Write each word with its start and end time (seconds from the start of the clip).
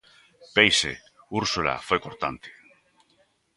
–Peixe 0.53 0.91
–Úrsula 0.99 1.73
foi 1.87 1.99
cortante. 2.05 2.49